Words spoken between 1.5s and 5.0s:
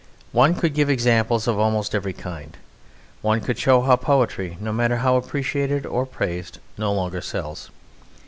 almost every kind: one could show how poetry, no matter